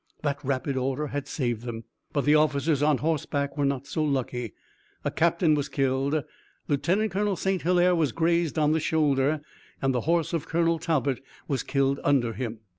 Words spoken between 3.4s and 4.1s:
were not so